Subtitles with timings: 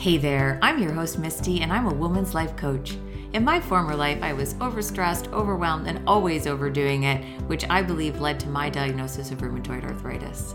[0.00, 2.96] Hey there, I'm your host, Misty, and I'm a woman's life coach.
[3.34, 8.18] In my former life, I was overstressed, overwhelmed, and always overdoing it, which I believe
[8.18, 10.54] led to my diagnosis of rheumatoid arthritis.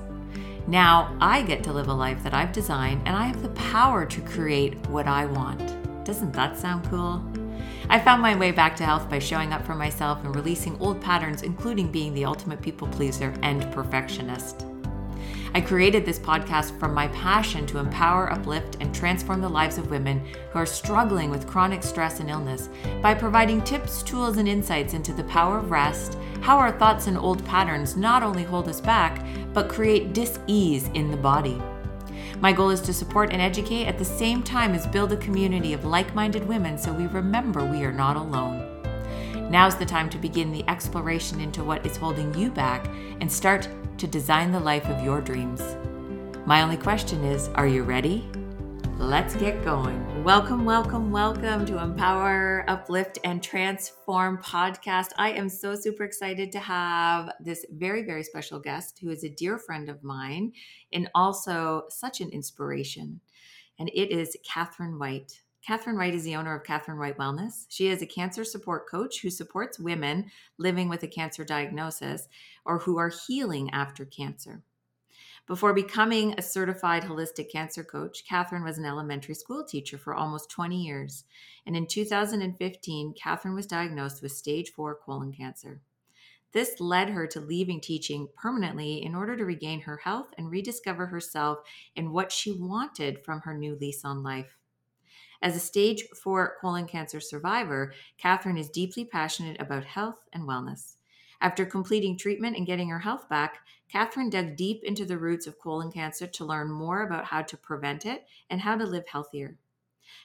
[0.66, 4.04] Now, I get to live a life that I've designed, and I have the power
[4.04, 5.76] to create what I want.
[6.06, 7.24] Doesn't that sound cool?
[7.88, 11.00] I found my way back to health by showing up for myself and releasing old
[11.00, 14.66] patterns, including being the ultimate people pleaser and perfectionist.
[15.56, 19.90] I created this podcast from my passion to empower, uplift, and transform the lives of
[19.90, 20.22] women
[20.52, 22.68] who are struggling with chronic stress and illness
[23.02, 27.18] by providing tips, tools, and insights into the power of rest, how our thoughts and
[27.18, 31.62] old patterns not only hold us back, but create dis ease in the body.
[32.42, 35.72] My goal is to support and educate at the same time as build a community
[35.72, 38.75] of like minded women so we remember we are not alone.
[39.50, 42.88] Now's the time to begin the exploration into what is holding you back
[43.22, 45.62] and start to design the life of your dreams.
[46.48, 48.28] My only question is are you ready?
[48.98, 50.24] Let's get going.
[50.24, 55.10] Welcome, welcome, welcome to Empower, Uplift, and Transform podcast.
[55.20, 59.30] I am so super excited to have this very, very special guest who is a
[59.30, 60.54] dear friend of mine
[60.92, 63.22] and also such an inspiration.
[63.78, 65.42] And it is Kathryn White.
[65.68, 67.66] Kathryn White is the owner of Kathryn White Wellness.
[67.70, 72.28] She is a cancer support coach who supports women living with a cancer diagnosis
[72.66, 74.62] or who are healing after cancer.
[75.48, 80.52] Before becoming a certified holistic cancer coach, Kathryn was an elementary school teacher for almost
[80.52, 81.24] 20 years.
[81.66, 85.82] And in 2015, Kathryn was diagnosed with stage four colon cancer.
[86.52, 91.08] This led her to leaving teaching permanently in order to regain her health and rediscover
[91.08, 91.60] herself
[91.96, 94.56] and what she wanted from her new lease on life.
[95.46, 100.96] As a stage four colon cancer survivor, Kathryn is deeply passionate about health and wellness.
[101.40, 103.60] After completing treatment and getting her health back,
[103.94, 107.58] Kathryn dug deep into the roots of colon cancer to learn more about how to
[107.58, 109.56] prevent it and how to live healthier.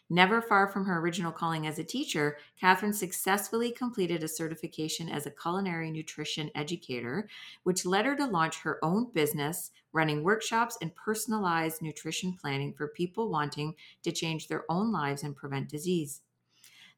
[0.08, 5.26] Never far from her original calling as a teacher, Kathryn successfully completed a certification as
[5.26, 7.28] a culinary nutrition educator,
[7.64, 12.88] which led her to launch her own business, running workshops and personalized nutrition planning for
[12.88, 16.22] people wanting to change their own lives and prevent disease.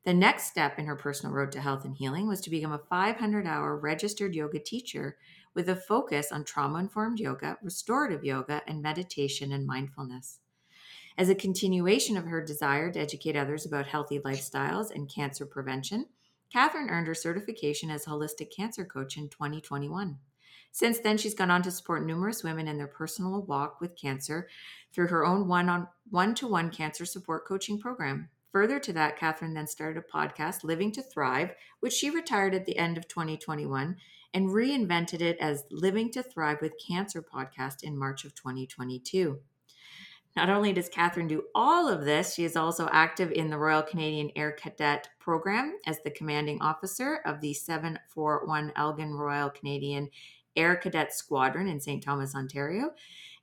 [0.05, 2.79] The next step in her personal road to health and healing was to become a
[2.79, 5.17] 500 hour registered yoga teacher
[5.55, 10.41] with a focus on trauma informed yoga, restorative yoga, and meditation and mindfulness.
[11.17, 16.07] As a continuation of her desire to educate others about healthy lifestyles and cancer prevention,
[16.53, 20.19] Kathryn earned her certification as holistic cancer coach in 2021.
[20.75, 24.49] Since then, she's gone on to support numerous women in their personal walk with cancer
[24.93, 28.31] through her own one on one to one cancer support coaching program.
[28.53, 32.65] Further to that, Kathryn then started a podcast, Living to Thrive, which she retired at
[32.65, 33.97] the end of 2021
[34.32, 39.41] and reinvented it as Living to Thrive with Cancer podcast in March of 2022.
[40.34, 43.82] Not only does Kathryn do all of this, she is also active in the Royal
[43.82, 50.09] Canadian Air Cadet program as the commanding officer of the 741 Elgin Royal Canadian
[50.57, 52.03] Air Cadet Squadron in St.
[52.03, 52.93] Thomas, Ontario.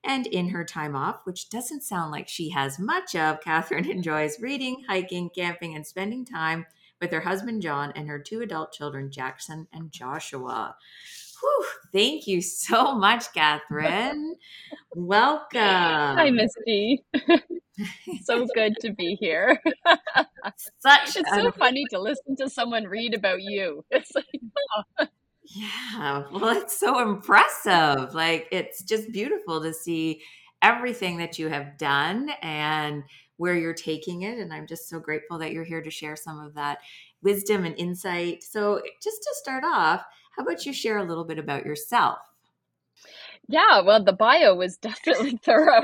[0.03, 4.40] And in her time off, which doesn't sound like she has much of, Kathryn enjoys
[4.40, 6.66] reading, hiking, camping, and spending time
[7.02, 10.75] with her husband John and her two adult children, Jackson and Joshua.
[11.42, 14.34] Whew, thank you so much, Kathryn.
[14.94, 15.59] Welcome.
[15.59, 17.03] Hi, Misty.
[18.24, 19.62] so good to be here.
[20.80, 23.86] Such it's so funny to listen to someone read about you.
[23.90, 24.25] It's like,
[25.00, 25.08] oh.
[25.56, 28.14] Yeah, well, it's so impressive.
[28.14, 30.22] Like, it's just beautiful to see
[30.62, 33.04] everything that you have done and
[33.38, 34.38] where you're taking it.
[34.38, 36.80] And I'm just so grateful that you're here to share some of that
[37.24, 38.44] wisdom and insight.
[38.44, 40.04] So, just to start off,
[40.36, 42.20] how about you share a little bit about yourself?
[43.52, 45.82] Yeah, well, the bio was definitely thorough.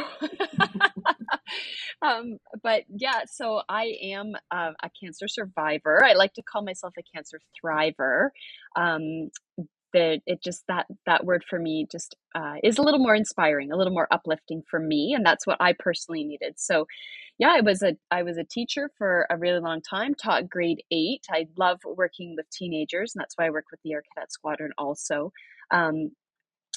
[2.02, 6.06] um, but yeah, so I am uh, a cancer survivor.
[6.06, 8.30] I like to call myself a cancer thriver.
[8.76, 9.32] Um,
[9.94, 13.72] that it just that that word for me just uh, is a little more inspiring,
[13.72, 16.56] a little more uplifting for me, and that's what I personally needed.
[16.58, 16.86] So,
[17.40, 20.14] yeah, I was a I was a teacher for a really long time.
[20.14, 21.24] Taught grade eight.
[21.32, 24.72] I love working with teenagers, and that's why I work with the Air Cadet Squadron
[24.78, 25.32] also.
[25.72, 26.12] Um,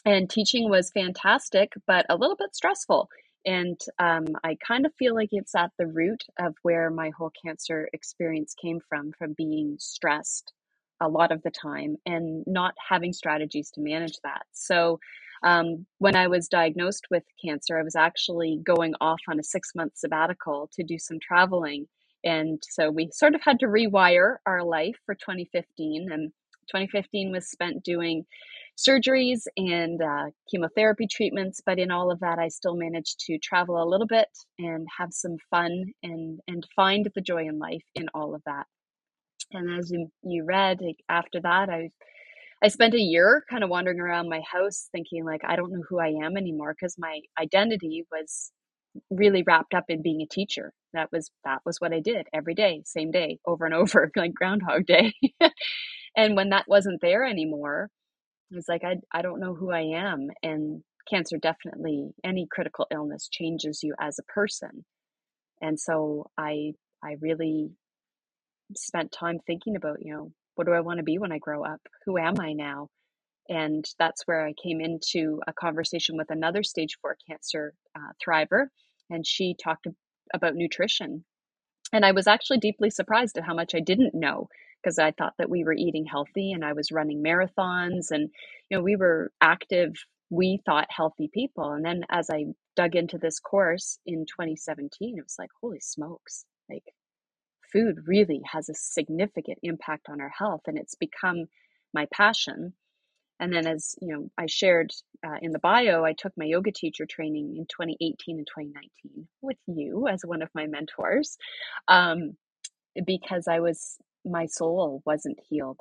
[0.04, 3.08] and teaching was fantastic, but a little bit stressful.
[3.44, 7.32] And um, I kind of feel like it's at the root of where my whole
[7.44, 10.52] cancer experience came from, from being stressed
[11.00, 14.42] a lot of the time and not having strategies to manage that.
[14.52, 14.98] So,
[15.42, 19.72] um, when I was diagnosed with cancer, I was actually going off on a six
[19.74, 21.86] month sabbatical to do some traveling.
[22.24, 26.10] And so we sort of had to rewire our life for 2015.
[26.10, 26.32] And
[26.68, 28.26] 2015 was spent doing
[28.78, 31.60] surgeries and uh, chemotherapy treatments.
[31.64, 34.28] But in all of that, I still managed to travel a little bit
[34.58, 38.66] and have some fun and and find the joy in life in all of that.
[39.52, 39.90] And as
[40.22, 40.78] you, read
[41.08, 41.90] after that, I
[42.62, 45.82] I spent a year kind of wandering around my house thinking like I don't know
[45.88, 48.52] who I am anymore because my identity was
[49.10, 50.72] really wrapped up in being a teacher.
[50.92, 54.34] That was that was what I did every day, same day, over and over, like
[54.34, 55.12] Groundhog Day.
[56.16, 57.90] and when that wasn't there anymore,
[58.52, 60.28] I was like, I I don't know who I am.
[60.42, 64.84] And cancer definitely, any critical illness changes you as a person.
[65.60, 66.72] And so I
[67.02, 67.70] I really
[68.76, 71.64] spent time thinking about, you know, what do I want to be when I grow
[71.64, 71.80] up?
[72.06, 72.88] Who am I now?
[73.48, 78.66] And that's where I came into a conversation with another stage four cancer uh, thriver,
[79.08, 79.86] and she talked
[80.34, 81.24] about nutrition.
[81.92, 84.48] And I was actually deeply surprised at how much I didn't know
[84.82, 88.30] because I thought that we were eating healthy and I was running marathons and
[88.70, 89.94] you know we were active
[90.30, 91.72] we thought healthy people.
[91.72, 92.46] And then as I
[92.76, 96.44] dug into this course in 2017 it was like holy smokes.
[96.70, 96.84] Like
[97.72, 101.46] food really has a significant impact on our health and it's become
[101.94, 102.74] my passion.
[103.40, 104.92] And then as you know i shared
[105.26, 109.58] uh, in the bio i took my yoga teacher training in 2018 and 2019 with
[109.66, 111.36] you as one of my mentors
[111.88, 112.36] um,
[113.06, 113.98] because i was
[114.30, 115.80] my soul wasn't healed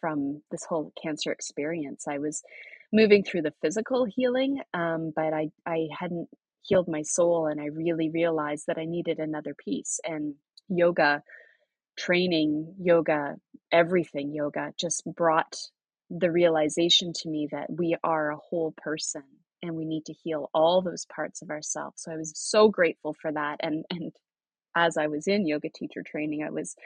[0.00, 2.42] from this whole cancer experience i was
[2.92, 6.28] moving through the physical healing um, but I, I hadn't
[6.62, 10.34] healed my soul and i really realized that i needed another piece and
[10.68, 11.14] yoga
[11.98, 13.36] training, yoga,
[13.70, 15.56] everything yoga just brought
[16.10, 19.22] the realization to me that we are a whole person
[19.62, 22.02] and we need to heal all those parts of ourselves.
[22.02, 23.58] So I was so grateful for that.
[23.62, 24.12] And and
[24.76, 26.76] as I was in yoga teacher training, I was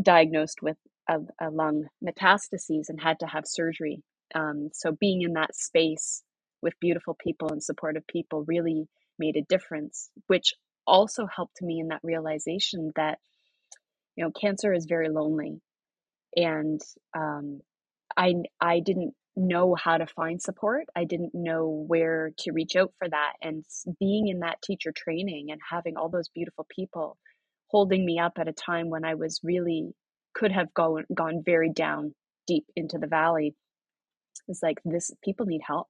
[0.00, 0.76] diagnosed with
[1.08, 4.02] a, a lung metastases and had to have surgery.
[4.34, 6.22] Um, so being in that space
[6.62, 8.86] with beautiful people and supportive people really
[9.18, 10.54] made a difference, which
[10.86, 13.18] also helped me in that realization that
[14.16, 15.60] you know cancer is very lonely.
[16.36, 16.80] And
[17.16, 17.60] um,
[18.16, 20.84] i i didn't know how to find support.
[20.96, 23.32] I didn't know where to reach out for that.
[23.42, 23.64] And
[24.00, 27.18] being in that teacher training and having all those beautiful people
[27.72, 29.94] holding me up at a time when i was really
[30.34, 32.14] could have gone gone very down
[32.46, 33.54] deep into the valley.
[34.48, 35.88] It's like this people need help.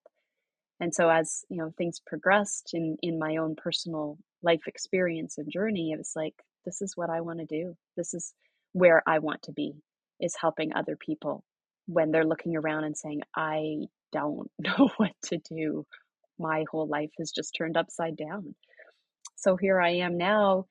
[0.81, 5.51] And so as you know things progressed in in my own personal life experience and
[5.51, 6.35] journey it was like
[6.65, 7.75] this is what i want to do.
[7.97, 8.35] This is
[8.73, 9.75] where i want to be
[10.21, 11.45] is helping other people.
[11.87, 13.77] When they're looking around and saying i
[14.13, 15.87] don't know what to do.
[16.39, 18.55] My whole life has just turned upside down.
[19.37, 20.67] So here i am now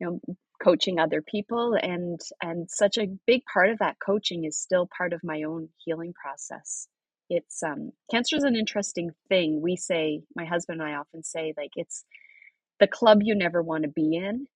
[0.00, 4.58] you know coaching other people and and such a big part of that coaching is
[4.60, 6.88] still part of my own healing process.
[7.30, 9.62] It's um cancer is an interesting thing.
[9.62, 12.04] We say my husband and i often say like it's
[12.80, 14.46] the club you never want to be in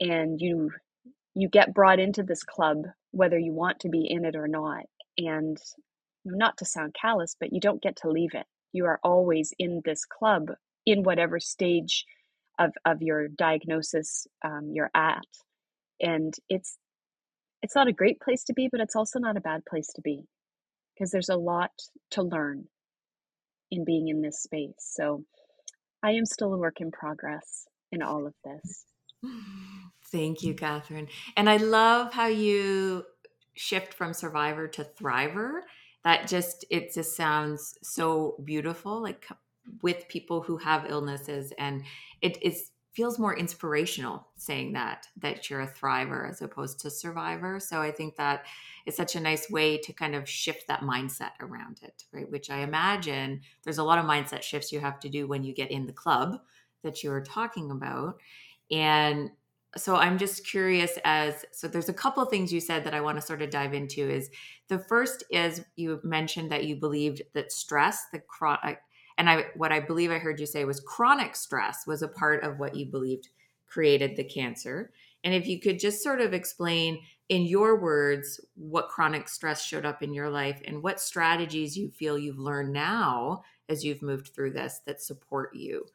[0.00, 0.72] and you
[1.34, 2.78] you get brought into this club
[3.12, 4.84] whether you want to be in it or not.
[5.18, 5.58] And
[6.24, 8.46] not to sound callous but you don't get to leave it.
[8.72, 10.50] You are always in this club
[10.86, 12.06] in whatever stage
[12.58, 15.26] of, of your diagnosis um, you're at
[16.00, 16.76] and it's
[17.62, 20.02] it's not a great place to be but it's also not a bad place to
[20.02, 20.24] be
[20.94, 21.70] because there's a lot
[22.10, 22.66] to learn
[23.70, 24.74] in being in this space.
[24.78, 25.24] So
[26.02, 28.84] I am still a work in progress in all of this.
[30.10, 31.08] Thank you, Kathryn.
[31.36, 33.04] And I love how you
[33.54, 35.60] shift from survivor to thriver.
[36.04, 39.26] That just, it just sounds so beautiful, like
[39.82, 41.52] with people who have illnesses.
[41.58, 41.82] And
[42.20, 47.60] it is feels more inspirational saying that that you're a thriver as opposed to survivor
[47.60, 48.44] so i think that
[48.86, 52.50] is such a nice way to kind of shift that mindset around it right which
[52.50, 55.70] i imagine there's a lot of mindset shifts you have to do when you get
[55.70, 56.40] in the club
[56.82, 58.18] that you were talking about
[58.72, 59.30] and
[59.76, 63.16] so i'm just curious as so there's a couple things you said that i want
[63.16, 64.28] to sort of dive into is
[64.66, 68.80] the first is you mentioned that you believed that stress the chronic
[69.18, 72.44] and I what I believe I heard you say was chronic stress was a part
[72.44, 73.28] of what you believed
[73.68, 74.92] created the cancer.
[75.24, 79.86] And if you could just sort of explain in your words what chronic stress showed
[79.86, 84.28] up in your life and what strategies you feel you've learned now as you've moved
[84.34, 85.86] through this that support you.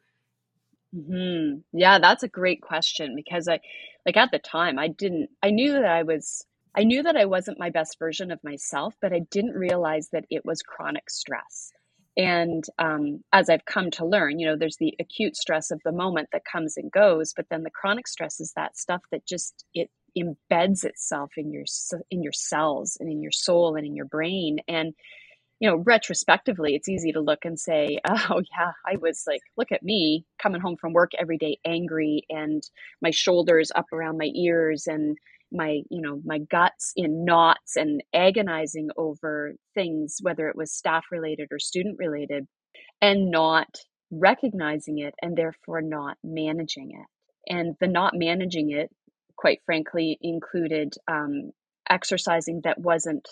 [0.94, 3.60] hmm Yeah, that's a great question because I,
[4.06, 7.26] like at the time, I didn't, I knew that I was, I knew that I
[7.26, 11.73] wasn't my best version of myself, but I didn't realize that it was chronic stress.
[12.16, 15.92] And um, as I've come to learn, you know, there's the acute stress of the
[15.92, 19.64] moment that comes and goes, but then the chronic stress is that stuff that just
[19.74, 21.64] it embeds itself in your
[22.10, 24.58] in your cells and in your soul and in your brain.
[24.68, 24.94] And
[25.60, 29.72] you know, retrospectively, it's easy to look and say, oh, yeah, I was like, look
[29.72, 32.62] at me coming home from work every day angry and
[33.00, 35.16] my shoulders up around my ears and
[35.52, 41.04] my, you know, my guts in knots and agonizing over things, whether it was staff
[41.10, 42.46] related or student related,
[43.00, 43.68] and not
[44.10, 47.52] recognizing it and therefore not managing it.
[47.52, 48.90] And the not managing it,
[49.36, 51.52] quite frankly, included um,
[51.88, 53.28] exercising that wasn't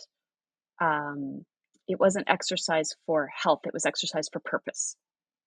[0.81, 1.45] um,
[1.88, 4.97] it wasn't exercise for health it was exercise for purpose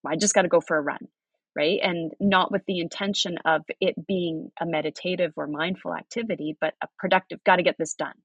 [0.06, 1.08] i just got to go for a run
[1.56, 1.80] right?
[1.82, 6.88] And not with the intention of it being a meditative or mindful activity but a
[6.98, 8.16] productive got to get this done.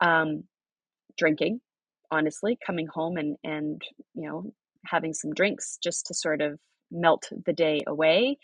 [0.00, 0.44] Um,
[1.16, 1.60] drinking
[2.10, 3.80] honestly coming home and and
[4.14, 4.52] you know
[4.86, 6.58] having some drinks just to sort of
[6.90, 8.38] melt the day away.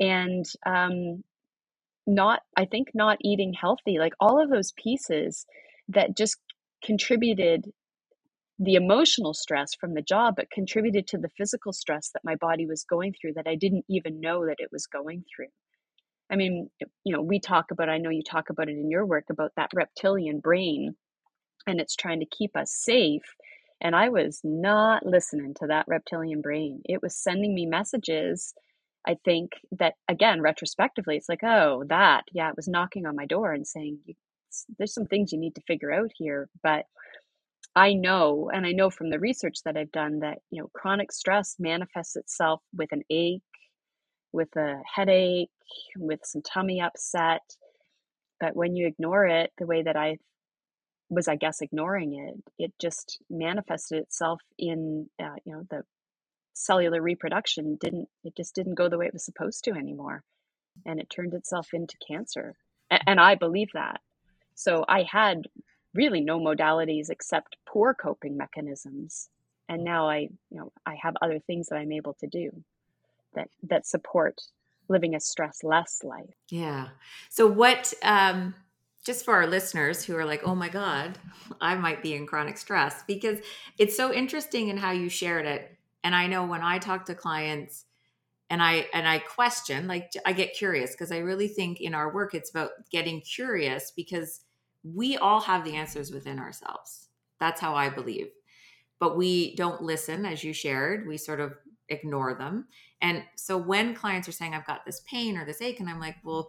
[0.00, 1.22] And um,
[2.06, 5.46] not i think not eating healthy like all of those pieces
[5.88, 6.36] that just
[6.84, 7.70] contributed
[8.58, 12.66] the emotional stress from the job, but contributed to the physical stress that my body
[12.66, 15.48] was going through that I didn't even know that it was going through.
[16.30, 16.70] I mean,
[17.04, 19.52] you know, we talk about, I know you talk about it in your work about
[19.56, 20.94] that reptilian brain
[21.66, 23.22] and it's trying to keep us safe.
[23.80, 26.82] And I was not listening to that reptilian brain.
[26.84, 28.54] It was sending me messages.
[29.06, 33.26] I think that, again, retrospectively, it's like, oh, that, yeah, it was knocking on my
[33.26, 33.98] door and saying,
[34.78, 36.48] there's some things you need to figure out here.
[36.62, 36.84] But
[37.74, 41.10] I know, and I know from the research that I've done that, you know, chronic
[41.10, 43.42] stress manifests itself with an ache,
[44.32, 45.50] with a headache,
[45.96, 47.42] with some tummy upset.
[48.40, 50.18] But when you ignore it the way that I
[51.08, 55.82] was, I guess, ignoring it, it just manifested itself in, uh, you know, the
[56.54, 60.22] cellular reproduction didn't, it just didn't go the way it was supposed to anymore.
[60.84, 62.54] And it turned itself into cancer.
[62.90, 64.00] And I believe that.
[64.54, 65.44] So I had
[65.94, 69.28] really no modalities except poor coping mechanisms.
[69.68, 70.18] And now i
[70.50, 72.50] you know i have other things that i'm able to do
[73.34, 74.40] that that support
[74.88, 76.34] living a stress less life.
[76.50, 76.88] Yeah.
[77.30, 78.54] So what um
[79.04, 81.18] just for our listeners who are like oh my god
[81.60, 83.38] i might be in chronic stress because
[83.78, 85.76] it's so interesting in how you shared it.
[86.04, 87.84] And i know when i talk to clients
[88.50, 92.12] and i and i question like i get curious because i really think in our
[92.12, 94.40] work it's about getting curious because
[94.84, 97.08] we all have the answers within ourselves.
[97.40, 98.28] That's how I believe.
[98.98, 101.06] But we don't listen, as you shared.
[101.06, 101.54] We sort of
[101.88, 102.66] ignore them.
[103.00, 106.00] And so when clients are saying, I've got this pain or this ache, and I'm
[106.00, 106.48] like, well,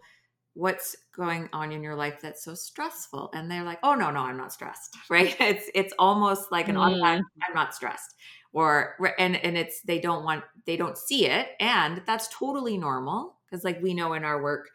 [0.54, 3.30] what's going on in your life that's so stressful?
[3.34, 4.96] And they're like, oh no, no, I'm not stressed.
[5.10, 5.36] Right.
[5.40, 6.80] It's it's almost like an mm.
[6.80, 8.14] automatic, I'm not stressed.
[8.52, 11.48] Or and and it's they don't want they don't see it.
[11.60, 13.36] And that's totally normal.
[13.44, 14.70] Because like we know in our work,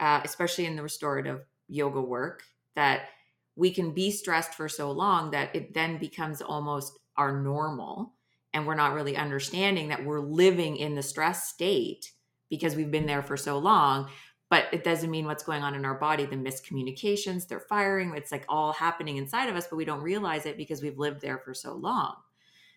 [0.00, 2.42] uh, especially in the restorative yoga work,
[2.76, 3.08] that
[3.56, 8.12] we can be stressed for so long that it then becomes almost our normal.
[8.52, 12.12] And we're not really understanding that we're living in the stress state
[12.48, 14.08] because we've been there for so long.
[14.48, 18.30] But it doesn't mean what's going on in our body the miscommunications they're firing it's
[18.30, 21.38] like all happening inside of us but we don't realize it because we've lived there
[21.38, 22.14] for so long.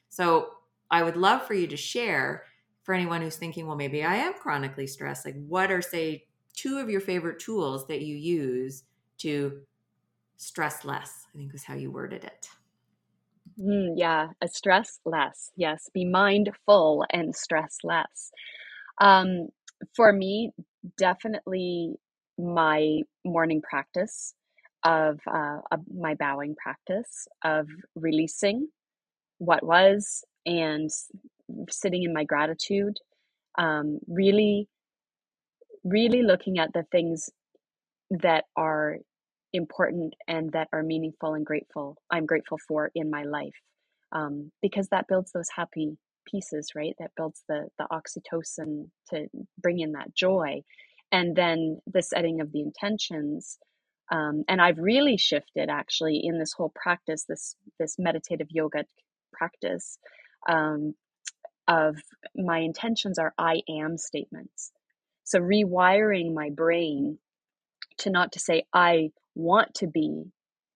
[0.10, 0.50] So
[0.89, 2.46] i would love for you to share
[2.82, 6.25] for anyone who's thinking well maybe i am chronically stressed like what are say
[6.56, 8.86] two of your favorite tools that you use
[9.20, 9.62] to
[10.39, 12.50] stress less, I think was how you worded it.
[13.60, 15.51] Mm, yeah, a stress less.
[15.55, 18.31] Yes, be mindful and stress less.
[19.01, 19.50] Um,
[19.96, 20.51] for me,
[20.98, 21.96] definitely
[22.38, 24.34] my morning practice
[24.84, 25.60] of, uh,
[25.93, 28.69] my bowing practice of releasing
[29.39, 30.89] what was and
[31.69, 32.98] sitting in my gratitude.
[33.58, 34.69] Um, really,
[35.84, 37.29] really looking at the things
[38.12, 38.98] that are
[39.53, 43.56] important and that are meaningful and grateful i'm grateful for in my life
[44.13, 46.96] um, because that builds those happy pieces right?
[47.00, 49.27] That builds the the oxytocin to
[49.60, 50.62] bring in that joy.
[51.12, 53.60] And then the setting of the intentions
[54.12, 58.86] um, and i've really shifted actually in this whole practice this this meditative yoga
[59.34, 60.00] practice
[60.50, 60.96] um,
[61.68, 61.98] of
[62.36, 64.72] my intentions are i am statements.
[65.25, 67.20] So rewiring my brain
[68.00, 70.25] to not to say i want to be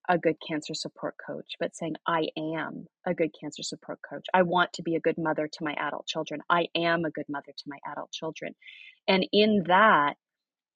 [0.10, 4.26] a good cancer support coach, but saying, I am a good cancer support coach.
[4.34, 6.42] I want to be a good mother to my adult children.
[6.50, 8.56] I am a good mother to my adult children.
[9.08, 10.16] And in that,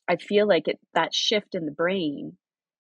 [0.08, 2.38] I feel like it, that shift in the brain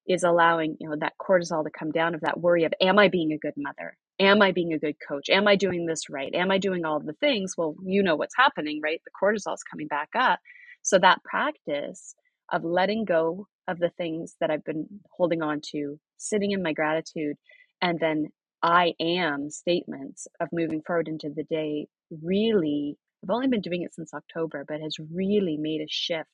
[0.07, 3.09] is allowing, you know, that cortisol to come down of that worry of, am I
[3.09, 3.97] being a good mother?
[4.19, 5.29] Am I being a good coach?
[5.29, 6.33] Am I doing this right?
[6.33, 7.55] Am I doing all the things?
[7.57, 9.01] Well, you know what's happening, right?
[9.03, 10.39] The cortisol is coming back up.
[10.81, 12.15] So that practice
[12.51, 16.73] of letting go of the things that I've been holding on to, sitting in my
[16.73, 17.35] gratitude,
[17.81, 18.27] and then
[18.63, 23.93] I am statements of moving forward into the day really, I've only been doing it
[23.93, 26.29] since October, but has really made a shift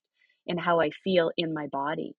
[0.46, 2.16] in how I feel in my body.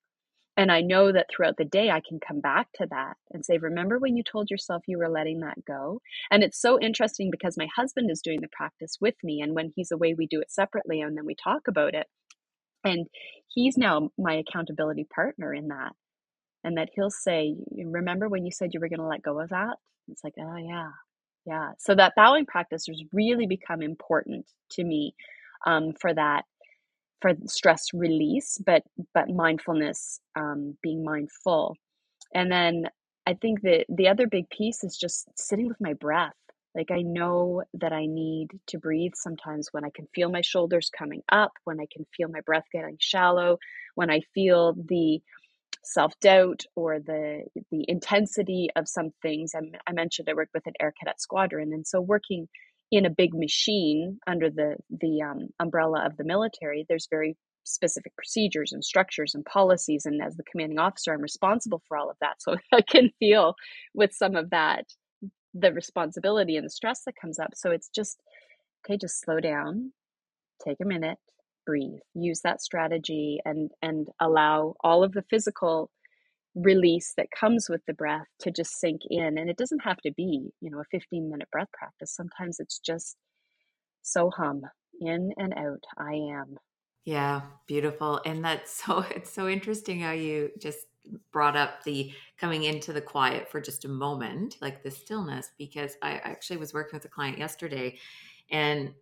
[0.56, 3.58] And I know that throughout the day, I can come back to that and say,
[3.58, 6.00] Remember when you told yourself you were letting that go?
[6.30, 9.40] And it's so interesting because my husband is doing the practice with me.
[9.40, 12.06] And when he's away, we do it separately and then we talk about it.
[12.84, 13.06] And
[13.48, 15.92] he's now my accountability partner in that.
[16.64, 19.50] And that he'll say, Remember when you said you were going to let go of
[19.50, 19.76] that?
[20.08, 20.90] It's like, Oh, yeah.
[21.46, 21.72] Yeah.
[21.78, 25.14] So that bowing practice has really become important to me
[25.66, 26.44] um, for that
[27.20, 28.82] for stress release, but
[29.14, 31.76] but mindfulness, um, being mindful,
[32.34, 32.84] and then
[33.26, 36.34] I think that the other big piece is just sitting with my breath.
[36.74, 40.90] Like I know that I need to breathe sometimes when I can feel my shoulders
[40.96, 43.58] coming up, when I can feel my breath getting shallow,
[43.94, 45.20] when I feel the
[45.84, 49.52] self doubt or the the intensity of some things.
[49.54, 52.48] I, I mentioned I work with an air cadet squadron, and so working
[52.90, 58.14] in a big machine under the the um, umbrella of the military, there's very specific
[58.16, 60.04] procedures and structures and policies.
[60.06, 62.36] And as the commanding officer, I'm responsible for all of that.
[62.40, 63.54] So I can feel
[63.94, 64.84] with some of that
[65.54, 67.50] the responsibility and the stress that comes up.
[67.54, 68.20] So it's just
[68.84, 69.92] okay, just slow down,
[70.64, 71.18] take a minute,
[71.64, 75.90] breathe, use that strategy, and and allow all of the physical
[76.54, 79.38] release that comes with the breath to just sink in.
[79.38, 82.14] And it doesn't have to be you know a 15 minute breath practice.
[82.14, 83.16] Sometimes it's just
[84.02, 84.62] so hum
[85.00, 86.56] in and out i am.
[87.04, 88.20] Yeah beautiful.
[88.24, 90.86] And that's so it's so interesting how you just
[91.32, 95.96] brought up the coming into the quiet for just a moment like the stillness because
[96.02, 97.96] i actually was working with a client yesterday
[98.50, 98.92] and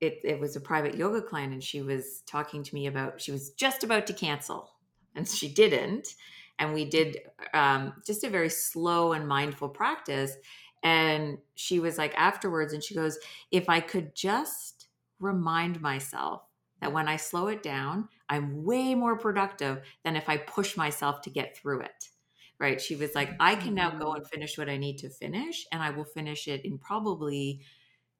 [0.00, 3.32] it, it was a private yoga client and she was talking to me about she
[3.32, 4.70] was just about to cancel
[5.14, 6.14] and she didn't
[6.60, 7.18] and we did
[7.54, 10.36] um, just a very slow and mindful practice
[10.82, 13.18] and she was like afterwards and she goes
[13.50, 14.86] if i could just
[15.18, 16.42] remind myself
[16.80, 21.20] that when i slow it down i'm way more productive than if i push myself
[21.22, 22.08] to get through it
[22.58, 24.30] right she was like i can now go and mm-hmm.
[24.30, 27.60] finish what i need to finish and i will finish it in probably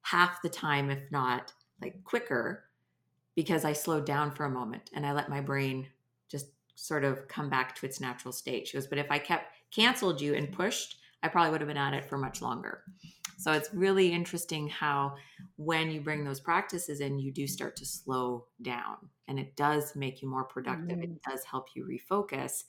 [0.01, 2.65] half the time if not like quicker
[3.35, 5.87] because i slowed down for a moment and i let my brain
[6.29, 6.47] just
[6.79, 8.67] sort of come back to its natural state.
[8.67, 11.77] She goes, but if I kept canceled you and pushed, I probably would have been
[11.77, 12.83] at it for much longer.
[13.37, 15.15] So it's really interesting how
[15.55, 18.97] when you bring those practices in, you do start to slow down
[19.29, 20.97] and it does make you more productive.
[20.97, 21.13] Mm-hmm.
[21.13, 22.63] It does help you refocus,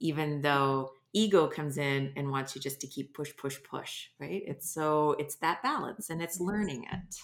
[0.00, 4.42] even though ego comes in and wants you just to keep push, push, push, right?
[4.46, 7.16] It's so, it's that balance and it's learning it.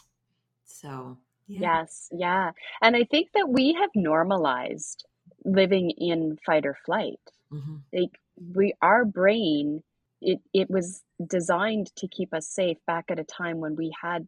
[0.65, 1.81] So, yeah.
[1.81, 2.53] yes, yeah.
[2.81, 5.05] And I think that we have normalized
[5.45, 7.21] living in fight or flight.
[7.53, 7.77] Mm-hmm.
[7.93, 8.19] Like
[8.55, 9.83] we, our brain,
[10.21, 14.27] it it was designed to keep us safe back at a time when we had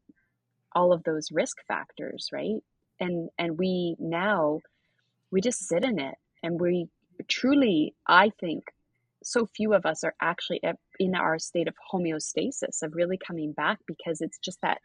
[0.73, 2.63] all of those risk factors, right?
[2.99, 4.61] And and we now
[5.31, 6.89] we just sit in it, and we
[7.29, 8.65] truly, I think,
[9.23, 10.61] so few of us are actually
[10.99, 14.81] in our state of homeostasis of really coming back because it's just that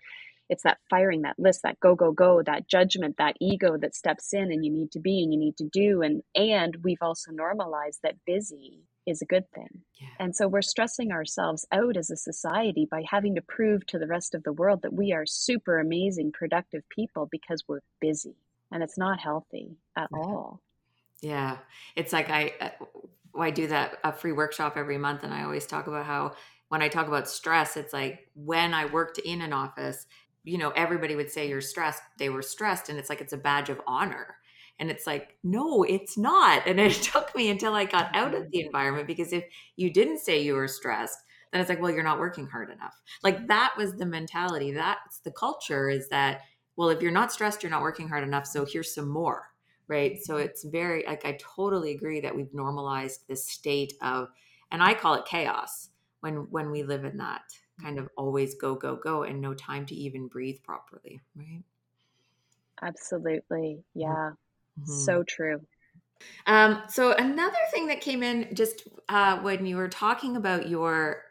[0.50, 4.34] it's that firing that list that go go go that judgment that ego that steps
[4.34, 7.32] in and you need to be and you need to do and and we've also
[7.32, 10.08] normalized that busy is a good thing yeah.
[10.20, 14.08] and so we're stressing ourselves out as a society by having to prove to the
[14.08, 18.36] rest of the world that we are super amazing productive people because we're busy
[18.72, 20.18] and it's not healthy at yeah.
[20.18, 20.62] all
[21.22, 21.58] yeah
[21.96, 22.70] it's like i uh,
[23.38, 26.36] I do that a free workshop every month and I always talk about how
[26.70, 30.06] when I talk about stress, it's like when I worked in an office,
[30.44, 32.02] you know, everybody would say you're stressed.
[32.18, 32.90] They were stressed.
[32.90, 34.38] And it's like, it's a badge of honor.
[34.80, 36.68] And it's like, no, it's not.
[36.68, 38.50] And it took me until I got out of mm-hmm.
[38.52, 41.20] the environment because if you didn't say you were stressed,
[41.52, 43.02] then it's like, well, you're not working hard enough.
[43.24, 44.72] Like that was the mentality.
[44.72, 46.42] That's the culture is that,
[46.76, 48.46] well, if you're not stressed, you're not working hard enough.
[48.46, 49.50] So here's some more.
[49.88, 50.22] Right.
[50.22, 50.46] So mm-hmm.
[50.46, 54.30] it's very, like, I totally agree that we've normalized this state of,
[54.72, 55.90] and I call it chaos
[56.22, 57.44] when, when we live in that
[57.82, 58.24] kind of mm-hmm.
[58.24, 61.64] always go go go and no time to even breathe properly right
[62.82, 64.32] absolutely yeah
[64.80, 64.92] mm-hmm.
[64.92, 65.62] so true
[66.48, 71.24] um, so another thing that came in just uh, when you were talking about your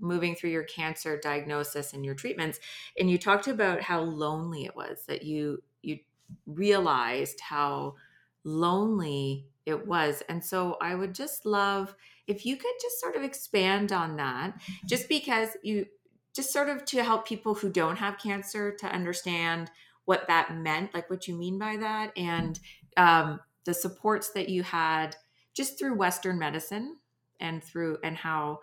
[0.00, 2.58] moving through your cancer diagnosis and your treatments
[2.98, 5.98] and you talked about how lonely it was that you you
[6.46, 7.94] realized how
[8.42, 11.94] lonely it was and so i would just love
[12.26, 14.54] if you could just sort of expand on that,
[14.86, 15.86] just because you
[16.34, 19.70] just sort of to help people who don't have cancer to understand
[20.04, 22.58] what that meant, like what you mean by that, and
[22.96, 25.16] um, the supports that you had
[25.54, 26.96] just through Western medicine
[27.40, 28.60] and through and how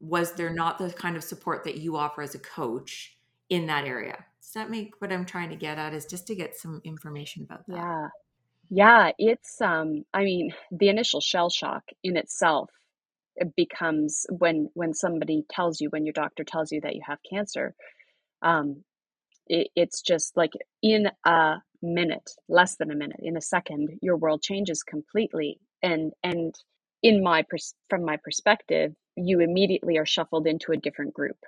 [0.00, 3.16] was there not the kind of support that you offer as a coach
[3.48, 4.24] in that area?
[4.40, 7.42] Does that make what I'm trying to get at is just to get some information
[7.44, 7.76] about that?
[7.76, 8.08] Yeah.
[8.70, 12.70] Yeah, it's um I mean, the initial shell shock in itself
[13.36, 17.18] it becomes when when somebody tells you when your doctor tells you that you have
[17.30, 17.74] cancer
[18.42, 18.84] um
[19.48, 24.16] it, it's just like in a minute less than a minute in a second your
[24.16, 25.60] world changes completely.
[25.82, 26.54] And and
[27.02, 31.38] in my pers- from my perspective you immediately are shuffled into a different group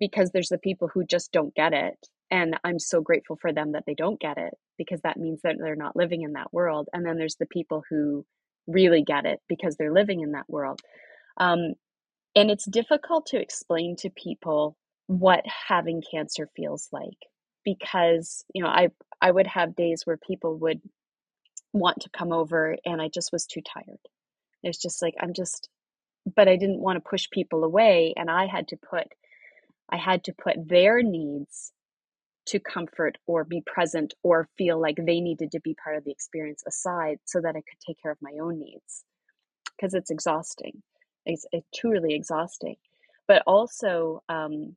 [0.00, 1.98] because there's the people who just don't get it.
[2.30, 5.56] And i'm so grateful for them that they don't get it because that means that
[5.60, 6.88] they're not living in that world.
[6.92, 8.26] And then there's the people who
[8.68, 10.80] really get it because they're living in that world.
[11.38, 11.74] Um,
[12.34, 17.18] and it's difficult to explain to people what having cancer feels like
[17.76, 18.88] because you know i
[19.20, 20.80] i would have days where people would
[21.74, 24.00] want to come over and i just was too tired.
[24.62, 25.68] It's just like i'm just
[26.36, 29.08] but i didn't want to push people away and i had to put
[29.90, 31.72] i had to put their needs
[32.46, 36.10] to comfort or be present or feel like they needed to be part of the
[36.12, 39.04] experience aside so that i could take care of my own needs.
[39.76, 40.82] Because it's exhausting.
[41.26, 42.76] It's, it's truly exhausting.
[43.28, 44.76] But also um,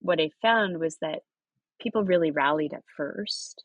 [0.00, 1.20] what I found was that
[1.82, 3.64] people really rallied at first.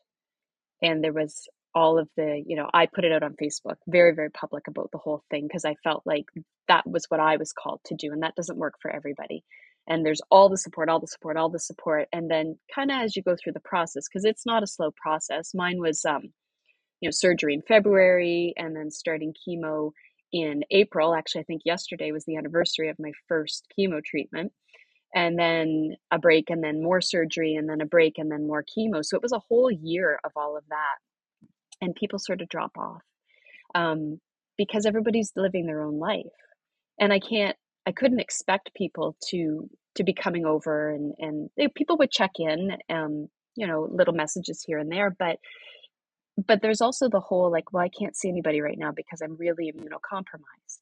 [0.82, 4.14] And there was all of the, you know, I put it out on Facebook, very,
[4.14, 6.24] very public about the whole thing because I felt like
[6.66, 8.12] that was what I was called to do.
[8.12, 9.44] And that doesn't work for everybody.
[9.86, 12.08] And there's all the support, all the support, all the support.
[12.12, 14.90] And then kind of as you go through the process, because it's not a slow
[14.90, 15.54] process.
[15.54, 16.32] Mine was, um,
[17.00, 19.92] you know, surgery in February and then starting chemo
[20.32, 21.14] in April.
[21.14, 24.52] Actually, I think yesterday was the anniversary of my first chemo treatment
[25.14, 28.62] and then a break and then more surgery and then a break and then more
[28.64, 29.04] chemo.
[29.04, 30.96] So it was a whole year of all of that
[31.80, 33.02] and people sort of drop off
[33.74, 34.20] um,
[34.56, 36.26] because everybody's living their own life.
[37.00, 41.68] And i can't i couldn't expect people to to be coming over and and they,
[41.68, 45.38] people would check in um you know little messages here and there but
[46.46, 49.36] but there's also the whole like well i can't see anybody right now because i'm
[49.36, 50.80] really immunocompromised.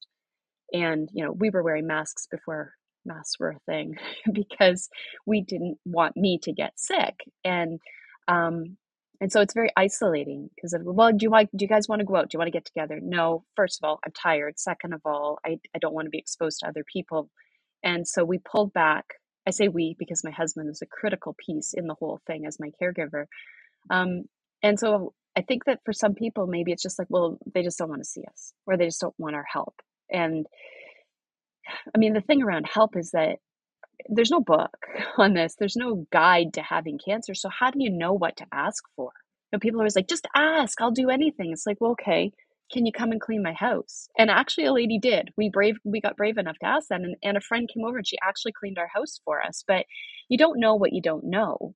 [0.73, 2.75] And you know we were wearing masks before
[3.07, 3.97] masks were a thing
[4.33, 4.89] because
[5.27, 7.17] we didn't want me to get sick.
[7.45, 7.81] And
[8.29, 8.77] um
[9.21, 12.01] and so it's very isolating because of well do you like do you guys want
[12.01, 12.31] to go out?
[12.31, 13.01] Do you want to get together?
[13.03, 14.59] No first of all i'm tired.
[14.59, 17.31] Second of all i, I don't want to be exposed to other people.
[17.85, 19.07] And so we pulled back.
[19.47, 22.59] I say we because my husband is a critical piece in the whole thing as
[22.61, 23.27] my caregiver.
[23.91, 24.25] Um,
[24.63, 27.79] and so i think that for some people maybe it's just like well they just
[27.79, 29.75] don't want to see us or they just don't want our help.
[30.11, 30.47] And
[31.95, 33.39] I mean, the thing around help is that
[34.09, 34.77] there's no book
[35.19, 35.55] on this.
[35.59, 37.35] There's no guide to having cancer.
[37.35, 39.11] So how do you know what to ask for?
[39.53, 41.53] You know, people are always like, just ask, I'll do anything.
[41.53, 42.33] It's like, well, okay,
[42.73, 44.09] can you come and clean my house?
[44.19, 45.31] And actually a lady did.
[45.37, 47.99] We brave we got brave enough to ask that and, and a friend came over
[47.99, 49.63] and she actually cleaned our house for us.
[49.67, 49.87] But
[50.29, 51.75] you don't know what you don't know.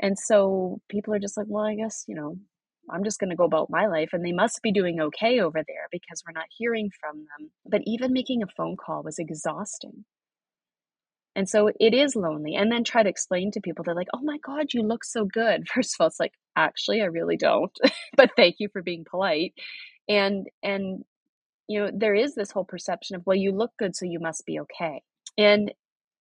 [0.00, 2.38] And so people are just like, well, I guess, you know,
[2.90, 5.62] I'm just going to go about my life and they must be doing okay over
[5.66, 7.50] there because we're not hearing from them.
[7.66, 10.04] But even making a phone call was exhausting.
[11.36, 12.56] And so it is lonely.
[12.56, 15.24] And then try to explain to people, they're like, oh my God, you look so
[15.24, 15.68] good.
[15.74, 17.70] First of all, it's like, actually, I really don't.
[18.16, 19.54] but thank you for being polite.
[20.08, 21.04] And, and,
[21.68, 24.46] you know, there is this whole perception of, well, you look good, so you must
[24.46, 25.02] be okay.
[25.36, 25.72] And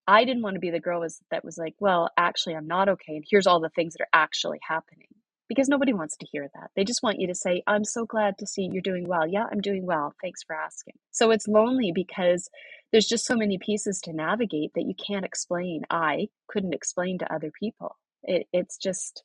[0.07, 2.87] I didn't want to be the girl was, that was like, well, actually, I'm not
[2.89, 3.15] okay.
[3.15, 5.07] And here's all the things that are actually happening
[5.47, 6.71] because nobody wants to hear that.
[6.75, 9.27] They just want you to say, I'm so glad to see you're doing well.
[9.27, 10.13] Yeah, I'm doing well.
[10.21, 10.95] Thanks for asking.
[11.11, 12.49] So it's lonely because
[12.91, 15.83] there's just so many pieces to navigate that you can't explain.
[15.89, 17.97] I couldn't explain to other people.
[18.23, 19.23] It, it's just,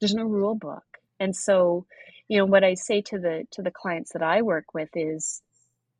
[0.00, 0.84] there's no rule book.
[1.20, 1.86] And so,
[2.28, 5.42] you know, what I say to the to the clients that I work with is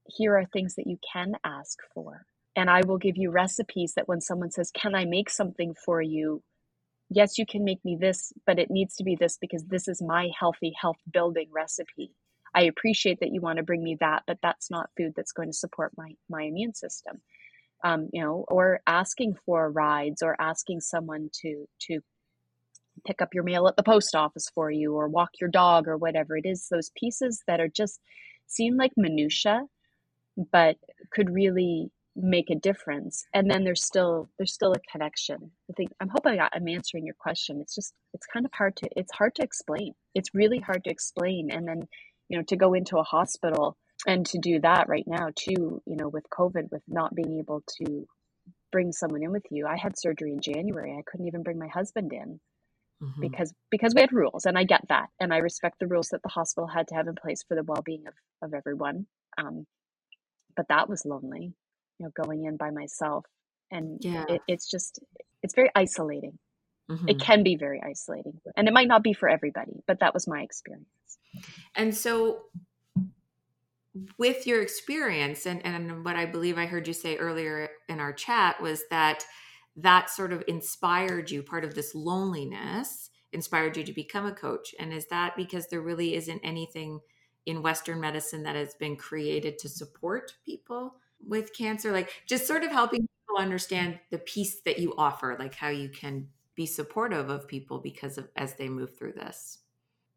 [0.08, 2.26] here are things that you can ask for.
[2.56, 6.02] And I will give you recipes that when someone says, Can I make something for
[6.02, 6.42] you?
[7.10, 10.02] Yes, you can make me this, but it needs to be this because this is
[10.02, 12.12] my healthy, health building recipe.
[12.54, 15.50] I appreciate that you want to bring me that, but that's not food that's going
[15.50, 17.20] to support my, my immune system.
[17.82, 22.00] Um, you know, or asking for rides or asking someone to, to
[23.06, 25.98] pick up your mail at the post office for you or walk your dog or
[25.98, 28.00] whatever it is, those pieces that are just
[28.46, 29.62] seem like minutia,
[30.50, 30.76] but
[31.12, 33.24] could really make a difference.
[33.34, 35.50] And then there's still there's still a connection.
[35.70, 37.60] I think i'm hoping i'm answering your question.
[37.60, 39.94] It's just it's kind of hard to it's hard to explain.
[40.14, 41.50] It's really hard to explain.
[41.50, 41.82] And then
[42.28, 45.96] you know to go into a hospital and to do that right now too you
[45.96, 48.06] know with covid with not being able to
[48.72, 49.66] bring someone in with you.
[49.66, 50.96] I had surgery in january.
[50.98, 52.40] I couldn't even bring my husband in
[53.02, 53.20] mm-hmm.
[53.20, 55.08] because because we had rules and i get that.
[55.20, 57.64] And i respect the rules that the hospital had to have in place for the
[57.64, 59.06] well-being of, of everyone.
[59.36, 59.66] Um,
[60.56, 61.54] but that was lonely
[61.98, 63.26] you know going in by myself
[63.70, 64.24] and yeah.
[64.28, 65.00] it, it's just
[65.42, 66.38] it's very isolating
[66.90, 67.08] mm-hmm.
[67.08, 70.26] it can be very isolating and it might not be for everybody but that was
[70.26, 70.88] my experience
[71.74, 72.42] and so
[74.18, 78.12] with your experience and, and what i believe i heard you say earlier in our
[78.12, 79.24] chat was that
[79.76, 84.74] that sort of inspired you part of this loneliness inspired you to become a coach
[84.78, 87.00] and is that because there really isn't anything
[87.46, 90.94] in western medicine that has been created to support people
[91.26, 95.54] with cancer like just sort of helping people understand the piece that you offer like
[95.54, 99.58] how you can be supportive of people because of as they move through this.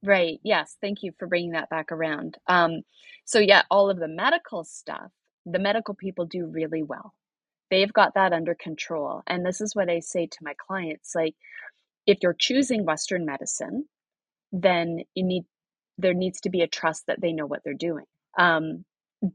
[0.03, 0.39] Right.
[0.43, 0.77] Yes.
[0.79, 2.37] Thank you for bringing that back around.
[2.47, 2.81] Um
[3.25, 5.11] so yeah all of the medical stuff
[5.45, 7.13] the medical people do really well.
[7.69, 9.23] They've got that under control.
[9.27, 11.35] And this is what i say to my clients like
[12.05, 13.85] if you're choosing western medicine
[14.51, 15.43] then you need
[15.97, 18.05] there needs to be a trust that they know what they're doing.
[18.37, 18.85] Um,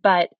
[0.02, 0.30] but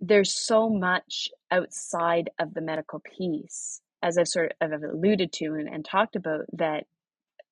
[0.00, 5.68] there's so much outside of the medical piece, as I've sort of alluded to and,
[5.68, 6.84] and talked about, that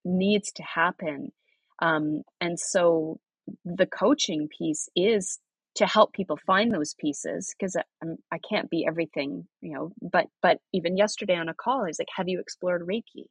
[0.04, 1.32] needs to happen.
[1.80, 3.18] Um, and so
[3.64, 5.38] the coaching piece is
[5.76, 9.92] to help people find those pieces because I, I can't be everything, you know.
[10.00, 13.26] But but even yesterday on a call, I was like, "Have you explored Reiki?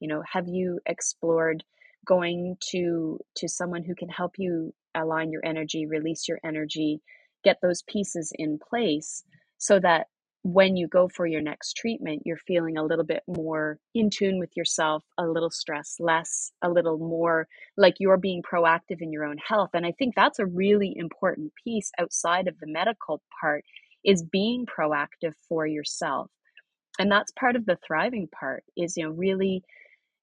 [0.00, 1.64] You know, have you explored
[2.06, 7.00] going to to someone who can help you align your energy, release your energy,
[7.44, 9.22] get those pieces in place
[9.58, 10.06] so that
[10.44, 14.38] when you go for your next treatment, you're feeling a little bit more in tune
[14.38, 19.24] with yourself, a little stress less, a little more like you're being proactive in your
[19.24, 19.70] own health.
[19.72, 23.64] And I think that's a really important piece outside of the medical part
[24.04, 26.30] is being proactive for yourself.
[26.98, 29.62] And that's part of the thriving part is, you know, really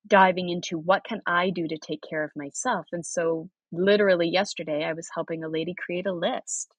[0.06, 2.86] diving into what can I do to take care of myself.
[2.92, 6.72] And so literally yesterday I was helping a lady create a list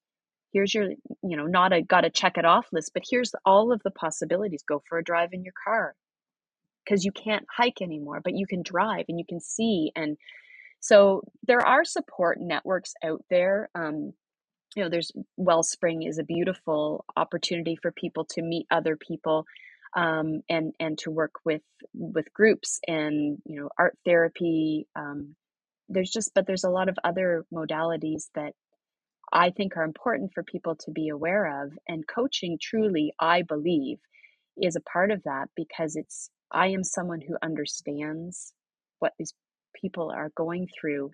[0.53, 0.91] here's your
[1.23, 3.91] you know not a got to check it off list but here's all of the
[3.91, 4.63] possibilities.
[4.67, 5.95] Go for a drive in your car.
[6.85, 10.17] Because you can't hike anymore but you can drive and you can see and
[10.81, 14.13] so there are support networks out there um,
[14.75, 19.45] you know there's wellspring is a beautiful opportunity for people to meet other people
[19.97, 21.63] um, and and to work with
[21.95, 25.35] with groups and you know art therapy um,
[25.89, 28.55] there's just but there's a lot of other modalities that
[29.33, 31.73] I think are important for people to be aware of.
[31.89, 33.99] And coaching truly, I believe,
[34.57, 38.53] is a part of that because it's, I am someone who understands
[39.01, 39.35] what these
[39.81, 41.13] people are going through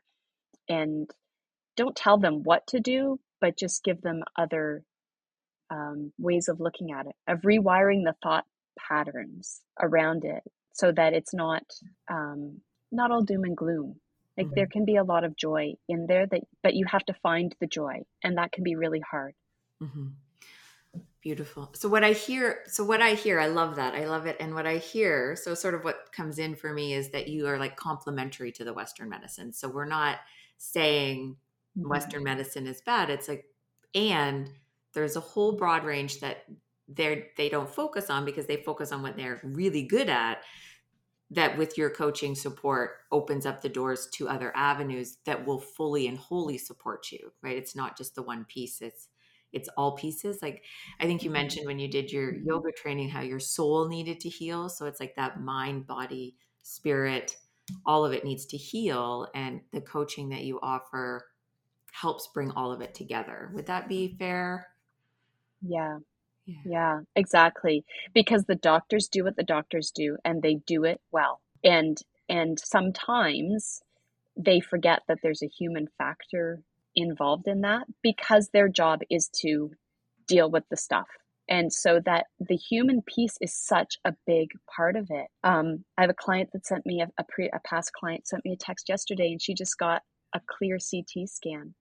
[0.69, 1.11] and
[1.77, 4.85] don't tell them what to do, but just give them other
[5.71, 8.45] um, ways of looking at it, of rewiring the thought
[8.79, 10.43] patterns around it
[10.75, 11.63] so that it's not
[12.11, 12.61] um,
[12.93, 13.97] not all doom and gloom
[14.39, 14.55] like mm-hmm.
[14.55, 17.55] there can be a lot of joy in there that but you have to find
[17.61, 19.35] the joy and that can be really hard.
[19.83, 20.07] Mm-hmm.
[21.21, 21.71] Beautiful.
[21.75, 23.95] So what I hear, so what I hear, I love that.
[23.95, 24.37] I love it.
[24.39, 27.49] And what I hear, so sort of what comes in for me is that you
[27.49, 29.53] are like complementary to the Western medicine.
[29.53, 30.19] So we're not
[30.59, 31.37] saying
[31.77, 31.89] mm-hmm.
[31.89, 33.11] Western medicine is bad.
[33.11, 33.45] It's like,
[33.95, 34.49] and
[34.95, 36.45] there's a whole broad range that
[36.87, 40.43] they're they don't focus on because they focus on what they're really good at
[41.31, 46.07] that with your coaching support opens up the doors to other avenues that will fully
[46.07, 47.57] and wholly support you right?
[47.57, 49.09] It's not just the one piece it's
[49.51, 50.43] it's all pieces.
[50.43, 50.63] Like
[51.01, 51.35] i think you mm-hmm.
[51.35, 55.01] mentioned when you did your yoga training how your soul needed to heal so it's
[55.01, 57.37] like that mind body spirit
[57.85, 61.27] all of it needs to heal and the coaching that you offer
[61.93, 63.51] helps bring all of it together.
[63.55, 64.69] Would that be fair?
[65.63, 65.99] Yeah
[66.49, 66.61] yeah.
[66.65, 67.85] yeah, exactly.
[68.15, 71.41] Because the doctors do what the doctors do and they do it well.
[71.63, 73.83] And and sometimes
[74.37, 76.63] they forget that there's a human factor
[76.95, 79.73] involved in that because their job is to
[80.27, 81.09] deal with the stuff.
[81.51, 85.29] And so that the human piece is such a big part of it.
[85.43, 88.45] Um, I have a client that sent me a, a, pre, a past client sent
[88.45, 90.03] me a text yesterday, and she just got
[90.35, 91.75] a clear CT scan,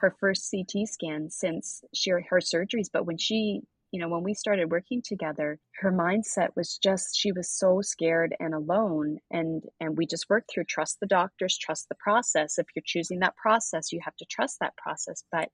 [0.00, 2.90] her first CT scan since she her surgeries.
[2.92, 3.62] But when she
[3.94, 8.34] you know, when we started working together, her mindset was just she was so scared
[8.40, 12.58] and alone and and we just worked through trust the doctors, trust the process.
[12.58, 15.50] If you're choosing that process, you have to trust that process, but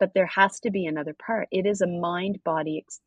[0.00, 1.48] but there has to be another part.
[1.52, 3.00] It is a mind body ex-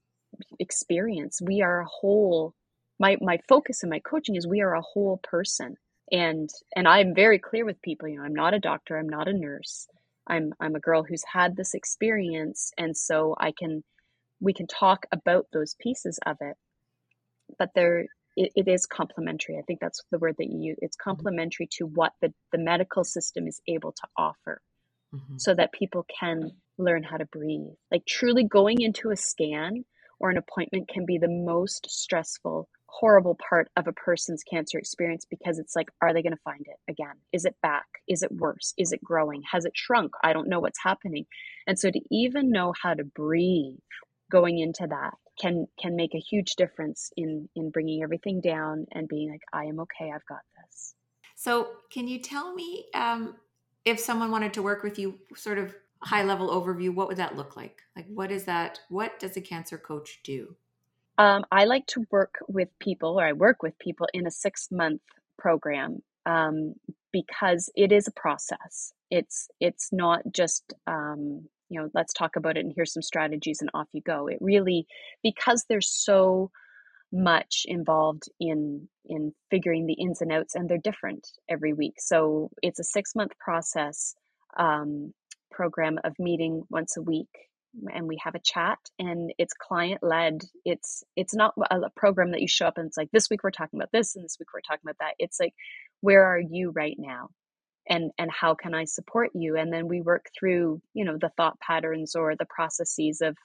[0.60, 1.40] experience.
[1.42, 2.54] We are a whole
[3.00, 5.78] my my focus in my coaching is we are a whole person.
[6.12, 9.28] And and I'm very clear with people, you know, I'm not a doctor, I'm not
[9.30, 9.88] a nurse.
[10.28, 13.84] I'm I'm a girl who's had this experience and so I can
[14.40, 16.56] we can talk about those pieces of it
[17.58, 18.06] but there
[18.38, 19.58] it, it is complementary.
[19.58, 20.78] I think that's the word that you use.
[20.82, 21.10] It's mm-hmm.
[21.10, 24.62] complementary to what the, the medical system is able to offer
[25.14, 25.38] mm-hmm.
[25.38, 27.74] so that people can learn how to breathe.
[27.92, 29.84] Like truly going into a scan
[30.20, 35.26] or an appointment can be the most stressful horrible part of a person's cancer experience
[35.30, 37.16] because it's like are they going to find it again?
[37.34, 37.86] Is it back?
[38.08, 38.74] Is it worse?
[38.78, 39.42] Is it growing?
[39.52, 40.14] Has it shrunk?
[40.24, 41.26] I don't know what's happening.
[41.68, 43.76] And so to even know how to breathe
[44.32, 49.08] going into that can can make a huge difference in in bringing everything down and
[49.08, 50.96] being like i am okay i've got this.
[51.36, 53.36] So can you tell me um,
[53.86, 57.36] if someone wanted to work with you sort of high level overview what would that
[57.36, 57.82] look like?
[57.96, 60.56] Like what is that what does a cancer coach do?
[61.20, 64.70] Um, i like to work with people or i work with people in a six
[64.72, 65.02] month
[65.38, 66.74] program um,
[67.12, 68.94] because it is a process.
[69.10, 73.60] It's it's not just um, you know let's talk about it and here's some strategies
[73.62, 74.28] and off you go.
[74.28, 74.88] It really
[75.24, 76.52] because there's so
[77.12, 81.96] much involved in in figuring the ins and outs and they're different every week.
[82.00, 84.16] So it's a six month process
[84.58, 85.14] um,
[85.52, 87.30] program of meeting once a week
[87.94, 92.42] and we have a chat and it's client led it's it's not a program that
[92.42, 94.48] you show up and it's like this week we're talking about this and this week
[94.54, 95.14] we're talking about that.
[95.20, 95.54] It's like
[96.02, 97.30] where are you right now
[97.90, 99.58] and and how can i support you?
[99.58, 103.38] And then we work through you know the thought patterns or the processes of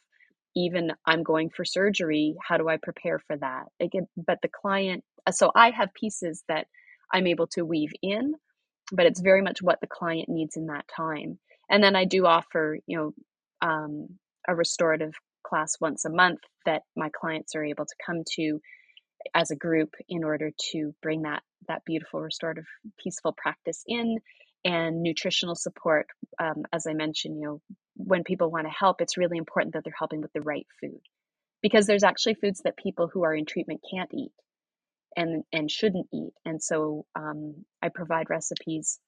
[0.56, 2.36] even i'm going for surgery.
[2.46, 3.64] How do i prepare for that?
[3.80, 6.66] Again, but the client so i have pieces that
[7.12, 8.34] i'm able to weave in
[8.92, 11.38] but it's very much what the client needs in that time.
[11.70, 13.12] And then i do offer you know
[13.68, 14.08] um,
[14.48, 15.12] a restorative
[15.46, 18.60] class once a month that my clients are able to come to
[19.34, 22.66] as a group in order to bring that that beautiful restorative
[23.02, 24.18] peaceful practice in
[24.64, 26.06] and nutritional support
[26.40, 27.60] um, as i mentioned you know
[27.96, 31.00] when people want to help it's really important that they're helping with the right food.
[31.62, 34.32] Because there's actually foods that people who are in treatment can't eat
[35.16, 38.98] and and shouldn't eat and so um, i provide recipes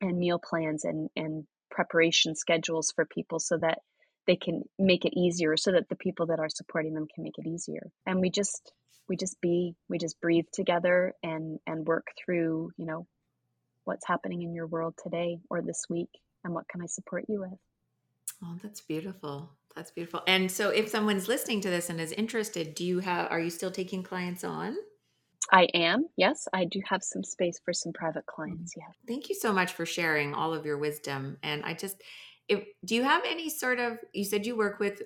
[0.00, 3.78] and meal plans and and preparation schedules for people so that
[4.26, 7.38] they can make it easier so that the people that are supporting them can make
[7.38, 7.90] it easier.
[8.06, 8.72] And we just
[9.08, 13.06] we just be we just breathe together and and work through you know
[13.84, 16.10] what's happening in your world today or this week
[16.44, 17.58] and what can i support you with
[18.44, 22.74] oh that's beautiful that's beautiful and so if someone's listening to this and is interested
[22.74, 24.76] do you have are you still taking clients on
[25.50, 26.06] I am.
[26.16, 28.72] Yes, I do have some space for some private clients.
[28.72, 28.80] Mm-hmm.
[28.80, 28.94] Yeah.
[29.06, 31.36] Thank you so much for sharing all of your wisdom.
[31.42, 32.02] And I just,
[32.48, 35.02] if, do you have any sort of, you said you work with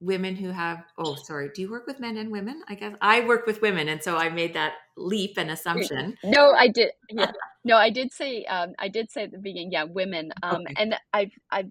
[0.00, 2.62] women who have, oh, sorry, do you work with men and women?
[2.68, 3.88] I guess I work with women.
[3.88, 6.16] And so I made that leap and assumption.
[6.22, 6.90] No, I did.
[7.10, 7.32] Yeah.
[7.64, 10.30] no, I did say, um, I did say at the beginning, yeah, women.
[10.42, 10.74] Um, okay.
[10.76, 11.64] And I, I,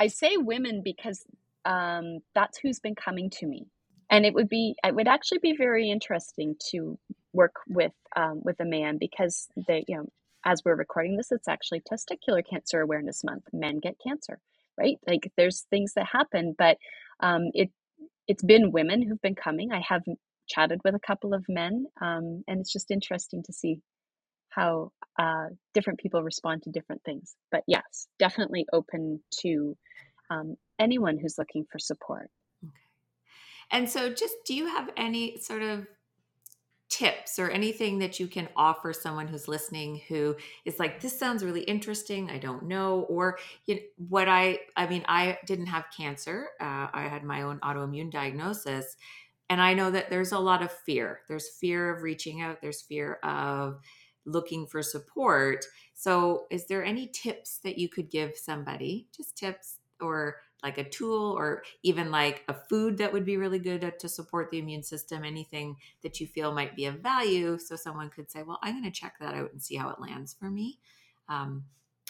[0.00, 1.24] I say women because
[1.64, 3.66] um, that's who's been coming to me.
[4.10, 6.98] And it would be, it would actually be very interesting to
[7.32, 10.08] work with um, with a man because they, you know,
[10.44, 13.44] as we're recording this, it's actually Testicular Cancer Awareness Month.
[13.52, 14.38] Men get cancer,
[14.78, 14.98] right?
[15.06, 16.78] Like there's things that happen, but
[17.20, 17.70] um, it
[18.26, 19.72] it's been women who've been coming.
[19.72, 20.02] I have
[20.48, 23.80] chatted with a couple of men, um, and it's just interesting to see
[24.48, 27.34] how uh, different people respond to different things.
[27.50, 29.76] But yes, definitely open to
[30.30, 32.30] um, anyone who's looking for support.
[32.64, 32.72] Okay.
[33.70, 35.86] And so, just do you have any sort of
[36.90, 41.42] tips or anything that you can offer someone who's listening who is like this sounds
[41.42, 45.86] really interesting i don't know or you know, what i i mean i didn't have
[45.96, 48.96] cancer uh, i had my own autoimmune diagnosis
[49.50, 51.20] and i know that there's a lot of fear.
[51.28, 53.80] There's fear of reaching out there's fear of
[54.26, 55.64] looking for support.
[55.94, 60.88] So is there any tips that you could give somebody just tips or like a
[60.88, 64.82] tool or even like a food that would be really good to support the immune
[64.82, 67.58] system anything that you feel might be of value.
[67.58, 70.00] So someone could say well i'm going to check that out and see how it
[70.00, 70.78] lands for me
[71.28, 71.64] um,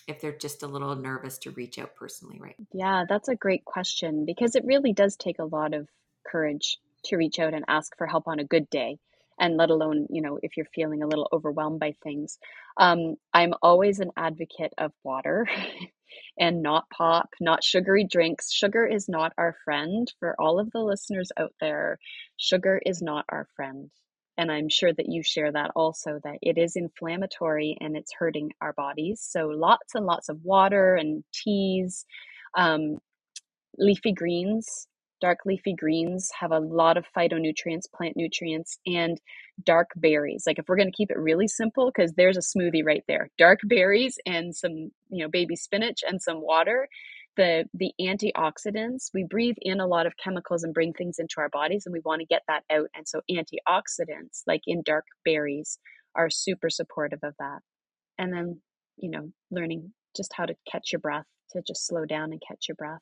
[0.07, 2.57] if they're just a little nervous to reach out personally right?
[2.73, 5.89] Yeah that's a great question because it really does take a lot of
[6.27, 8.99] courage to reach out and ask for help on a good day
[9.39, 12.39] and let alone you know if you're feeling a little overwhelmed by things
[12.79, 15.47] um, i'm always an advocate of water
[16.39, 18.53] and not pop, not sugary drinks.
[18.53, 20.13] Sugar is not our friend.
[20.19, 21.99] For all of the listeners out there,
[22.37, 23.91] sugar is not our friend.
[24.37, 28.51] And I'm sure that you share that also, that it is inflammatory and it's hurting
[28.61, 29.21] our bodies.
[29.23, 32.05] So lots and lots of water and teas,
[32.57, 32.99] um,
[33.79, 34.89] leafy greens
[35.25, 39.19] Dark leafy greens have a lot of phytonutrients, plant nutrients, and
[39.65, 40.45] dark berries.
[40.47, 43.31] Like if we're going to keep it really simple, because there's a smoothie right there
[43.39, 46.89] dark berries and some, you know, baby spinach and some water.
[47.39, 51.49] The, the antioxidants, we breathe in a lot of chemicals and bring things into our
[51.49, 52.91] bodies, and we want to get that out.
[52.95, 55.79] And so, antioxidants, like in dark berries,
[56.15, 57.61] are super supportive of that.
[58.19, 58.61] And then,
[58.99, 62.69] you know, learning just how to catch your breath, to just slow down and catch
[62.69, 63.01] your breath.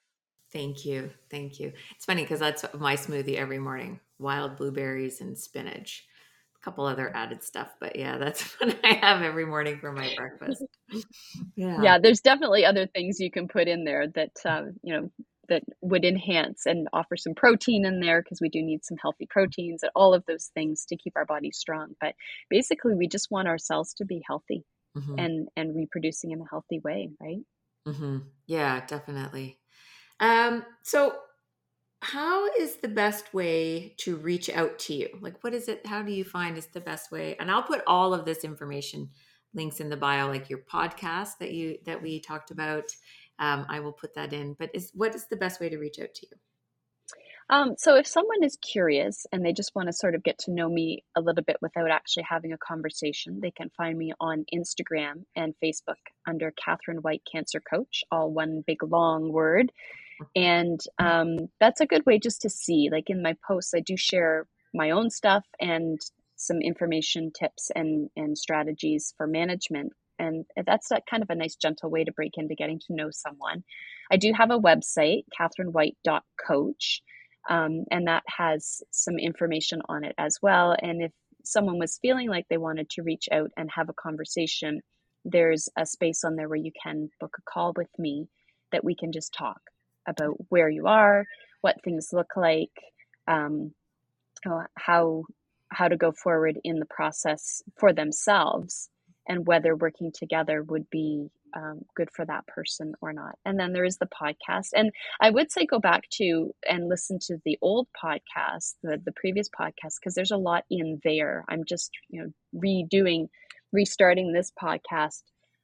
[0.52, 1.10] Thank you.
[1.30, 1.72] Thank you.
[1.96, 6.06] It's funny because that's my smoothie every morning wild blueberries and spinach
[6.56, 10.14] a couple other added stuff but yeah that's what i have every morning for my
[10.16, 10.64] breakfast
[11.56, 15.10] yeah yeah there's definitely other things you can put in there that uh, you know
[15.48, 19.26] that would enhance and offer some protein in there because we do need some healthy
[19.28, 22.14] proteins and all of those things to keep our body strong but
[22.48, 24.64] basically we just want our cells to be healthy
[24.96, 25.18] mm-hmm.
[25.18, 27.42] and and reproducing in a healthy way right
[27.88, 28.18] mm-hmm.
[28.46, 29.58] yeah definitely
[30.22, 31.16] um so
[32.00, 36.00] how is the best way to reach out to you like what is it how
[36.02, 39.08] do you find is the best way and i'll put all of this information
[39.54, 42.90] links in the bio like your podcast that you that we talked about
[43.42, 44.54] um, I will put that in.
[44.54, 46.36] But is what is the best way to reach out to you?
[47.52, 50.50] Um, so if someone is curious and they just want to sort of get to
[50.50, 54.46] know me a little bit without actually having a conversation, they can find me on
[54.54, 59.70] Instagram and Facebook under Kathryn White Cancer Coach, all one big long word.
[60.34, 62.88] And um, that's a good way just to see.
[62.90, 66.00] Like in my posts, I do share my own stuff and
[66.36, 71.90] some information, tips, and and strategies for management and that's kind of a nice gentle
[71.90, 73.64] way to break into getting to know someone
[74.10, 77.02] i do have a website kathrynwhite.coach
[77.50, 80.76] um, and that has some information on it as well.
[80.80, 81.12] And if
[81.44, 84.80] someone was feeling like they wanted to reach out and have a conversation
[85.24, 88.28] there's a space on there where you can book a call with me
[88.72, 89.60] that we can just talk
[90.08, 91.24] about where you are
[91.60, 92.72] what things look like
[93.28, 93.72] um,
[94.76, 95.24] how
[95.70, 98.88] how to go forward in the process for themselves
[99.28, 103.36] and whether working together would be um, good for that person or not.
[103.44, 104.70] And then there is the podcast.
[104.74, 109.12] And I would say go back to and listen to the old podcast, the, the
[109.12, 111.44] previous podcast, because there's a lot in there.
[111.48, 113.28] I'm just, you know, redoing,
[113.72, 115.22] restarting this podcast.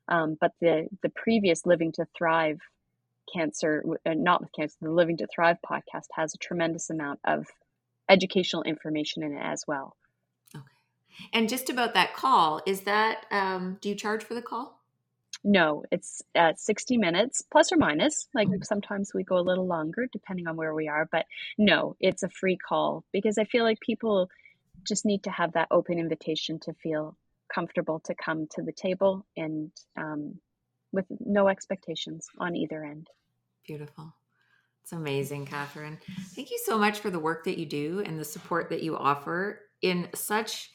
[0.08, 2.60] Um, but the, the previous Living to Thrive
[3.32, 7.46] cancer, uh, not with cancer, the Living to Thrive podcast has a tremendous amount of
[8.08, 9.96] educational information in it as well.
[10.54, 10.64] Okay.
[11.32, 14.77] And just about that call, is that um, do you charge for the call?
[15.44, 18.28] No, it's at 60 minutes plus or minus.
[18.34, 18.62] Like mm-hmm.
[18.62, 21.26] sometimes we go a little longer depending on where we are, but
[21.56, 24.28] no, it's a free call because I feel like people
[24.86, 27.16] just need to have that open invitation to feel
[27.52, 30.38] comfortable to come to the table and um,
[30.92, 33.08] with no expectations on either end.
[33.66, 34.14] Beautiful.
[34.82, 35.98] It's amazing, Kathryn.
[36.34, 38.96] Thank you so much for the work that you do and the support that you
[38.96, 40.70] offer in such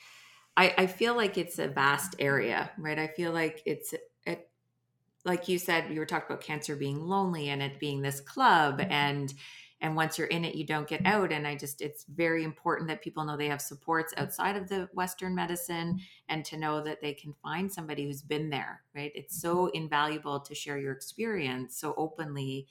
[0.56, 3.00] I, I feel like it's a vast area, right?
[3.00, 4.02] I feel like it's it,
[5.26, 8.80] like you said, you were talking about cancer being lonely and it being this club
[8.80, 8.92] mm-hmm.
[8.92, 9.34] and
[9.82, 11.32] and once you're in it you don't get out.
[11.32, 14.90] And i just it's very important that people know they have supports outside of the
[14.94, 16.00] western medicine
[16.30, 19.12] and to know that they can find somebody who's been there right?
[19.16, 19.58] It's mm-hmm.
[19.58, 22.68] so invaluable to share your experience so openly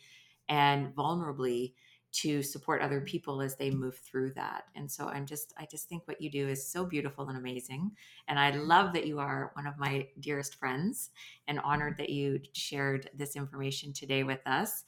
[0.48, 1.74] and vulnerably
[2.12, 3.06] to support other mm-hmm.
[3.06, 4.64] people as they move through that.
[4.76, 7.90] And so I'm just, I just think what you do is so beautiful and amazing.
[8.28, 8.66] And I mm-hmm.
[8.66, 11.10] love that you are one of my dearest friends
[11.48, 12.02] and honored mm-hmm.
[12.02, 14.84] that you shared this information today with us.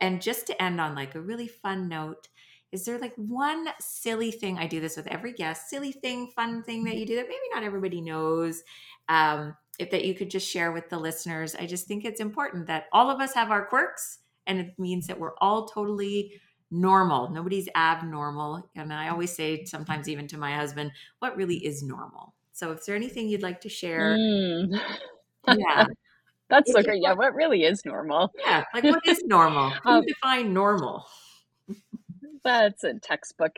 [0.00, 2.28] And just to end on like a really fun note,
[2.70, 4.58] is there like one silly thing?
[4.58, 7.40] I do this with every guest, silly thing, fun thing that you do that maybe
[7.54, 8.62] not everybody knows.
[9.08, 12.66] Um, if that you could just share with the listeners, I just think it's important
[12.66, 16.32] that all of us have our quirks and it means that we're all totally
[16.70, 17.30] normal.
[17.30, 18.68] Nobody's abnormal.
[18.76, 22.34] And I always say, sometimes even to my husband, what really is normal?
[22.52, 24.16] So, is there anything you'd like to share?
[24.16, 24.80] Mm.
[25.56, 25.86] Yeah.
[26.50, 27.02] That's so great.
[27.02, 28.32] Yeah, what really is normal?
[28.38, 29.70] Yeah, like what is normal?
[29.84, 31.06] Who um, define normal?
[32.42, 33.52] That's a textbook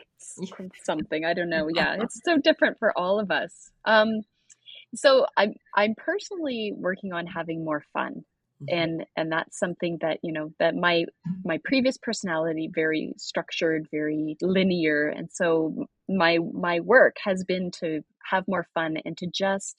[0.83, 1.23] something.
[1.23, 1.69] I don't know.
[1.73, 3.71] Yeah, it's so different for all of us.
[3.85, 4.21] Um,
[4.93, 8.25] so I'm I'm personally working on having more fun.
[8.61, 8.77] Mm-hmm.
[8.77, 11.05] and and that's something that you know that my
[11.43, 18.01] my previous personality very structured very linear and so my my work has been to
[18.29, 19.77] have more fun and to just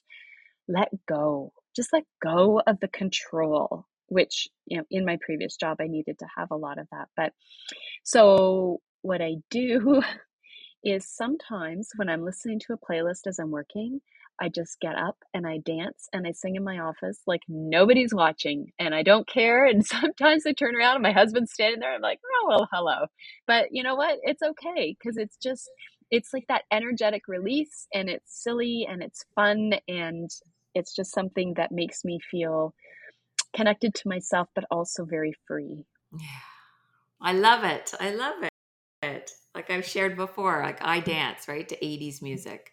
[0.67, 5.77] let go just let go of the control which you know in my previous job
[5.79, 7.31] i needed to have a lot of that but
[8.03, 10.01] so what i do
[10.83, 14.01] is sometimes when i'm listening to a playlist as i'm working
[14.41, 18.13] I just get up and I dance and I sing in my office like nobody's
[18.13, 19.65] watching and I don't care.
[19.65, 21.93] And sometimes I turn around and my husband's standing there.
[21.93, 23.05] I'm like, oh, well, hello.
[23.47, 24.19] But you know what?
[24.23, 25.69] It's okay because it's just,
[26.11, 30.29] it's like that energetic release and it's silly and it's fun and
[30.75, 32.73] it's just something that makes me feel
[33.55, 35.85] connected to myself, but also very free.
[36.11, 36.27] Yeah.
[37.21, 37.93] I love it.
[37.99, 38.35] I love
[39.03, 39.31] it.
[39.55, 42.23] Like I've shared before, like I dance, right, to 80s mm.
[42.23, 42.71] music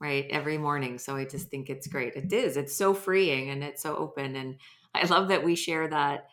[0.00, 3.64] right every morning so i just think it's great it is it's so freeing and
[3.64, 4.56] it's so open and
[4.94, 6.28] i love that we share that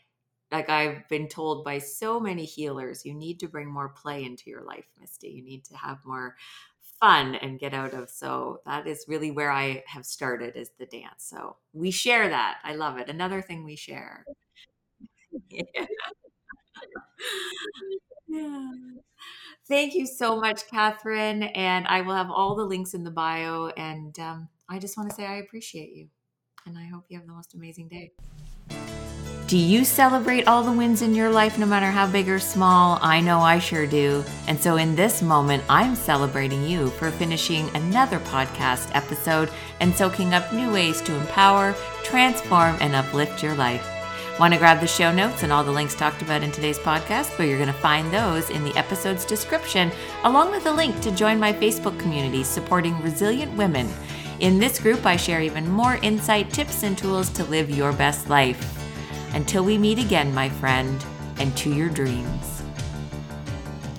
[0.51, 4.49] like I've been told by so many healers, you need to bring more play into
[4.49, 5.30] your life, Misty.
[5.30, 6.36] You need to have more
[7.01, 8.09] fun and get out of.
[8.09, 11.26] So that is really where I have started is the dance.
[11.30, 12.59] So we share that.
[12.63, 13.09] I love it.
[13.09, 14.26] Another thing we share.
[15.49, 15.86] yeah.
[19.67, 21.51] Thank you so much, Kathryn.
[21.55, 23.67] And I will have all the links in the bio.
[23.77, 26.07] And um, I just want to say I appreciate you.
[26.65, 28.11] And I hope you have the most amazing day.
[29.47, 32.97] Do you celebrate all the wins in your life, no matter how big or small?
[33.03, 34.23] I know I sure do.
[34.47, 40.33] And so in this moment, I'm celebrating you for finishing another podcast episode and soaking
[40.33, 43.95] up new ways to empower, transform, and uplift your life.
[44.38, 47.39] Want to grab the show notes and all the links talked about in today's podcast?
[47.39, 49.93] Well, you're going to find those in the episode's description,
[50.25, 53.88] along with a link to join my Facebook community supporting resilient women.
[54.41, 58.27] In this group, I share even more insight, tips, and tools to live your best
[58.27, 58.77] life.
[59.33, 61.01] Until we meet again, my friend,
[61.38, 62.55] and to your dreams.